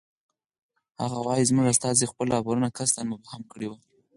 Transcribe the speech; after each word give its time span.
هغه 1.01 1.17
وایي 1.25 1.47
زموږ 1.49 1.65
استازي 1.69 2.05
خپل 2.11 2.25
راپورونه 2.35 2.67
قصداً 2.77 3.01
مبهم 3.11 3.41
کړی 3.51 3.67
وو. 3.67 3.77